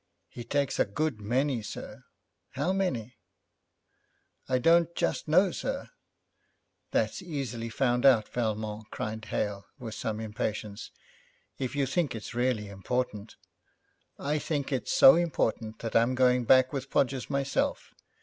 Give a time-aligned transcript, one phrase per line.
[0.29, 2.05] 'He takes a good many, sir.'
[2.53, 3.19] 'How many?'
[4.49, 5.91] 'I don't just know, sir.'
[6.89, 10.89] 'That's easily found out, Valmont,' cried Hale, with some impatience,
[11.59, 13.35] 'if you think it really important.'
[14.17, 17.93] 'I think it so important that I'm going back with Podgers myself.